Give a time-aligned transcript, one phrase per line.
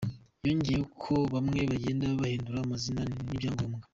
[0.45, 3.85] Yongeyeho ko bamwe bagenda bahindura amazina n’ibyangombwa.